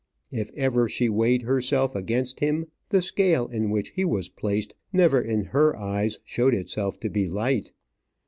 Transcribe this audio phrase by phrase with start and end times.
[0.31, 5.21] If ever she weighed herself against him, the scale in which he was placed never
[5.21, 7.71] in her eyes showed itself to be light.